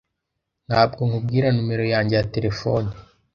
Ntabwo 0.67 1.01
nkubwira 1.07 1.47
numero 1.55 1.83
yanjye 1.93 2.13
ya 2.19 2.27
terefone. 2.33 2.89